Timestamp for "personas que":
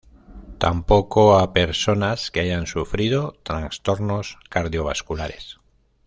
1.53-2.39